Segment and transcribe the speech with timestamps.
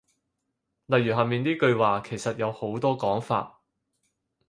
[0.87, 3.61] 例如下面呢句話其實有好多講法